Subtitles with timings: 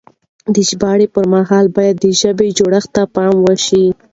[0.53, 3.85] د ژباړې پر مهال بايد د ژبې جوړښت ته پام وشي.